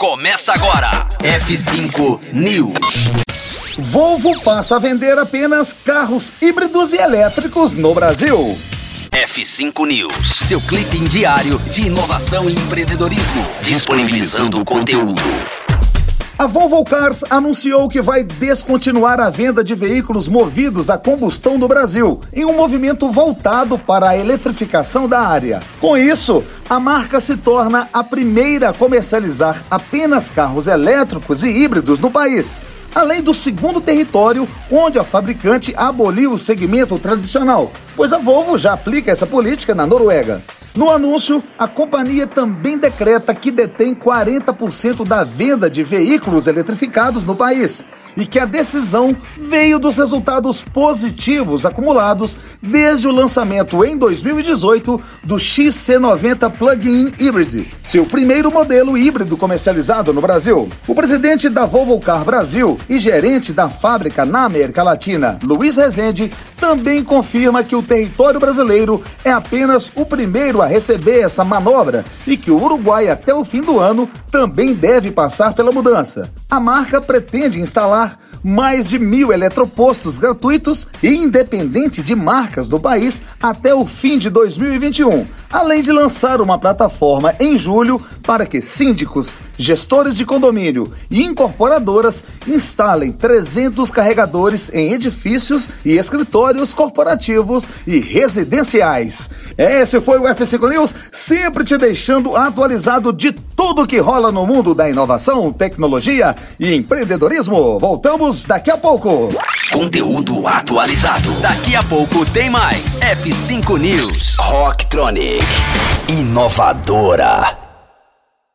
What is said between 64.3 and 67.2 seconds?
América Latina, Luiz Rezende, também